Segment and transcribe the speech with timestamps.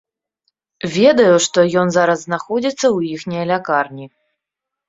[0.95, 4.05] Ведаю, што ён зараз знаходзіцца ў іхняй лякарні.